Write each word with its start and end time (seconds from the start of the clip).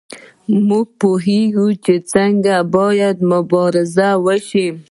موږ 0.67 0.87
پوهیږو 1.01 1.67
چې 1.83 1.93
څنګه 2.13 2.55
باید 2.75 3.17
مبارزه 3.31 4.09
وشي. 4.25 4.67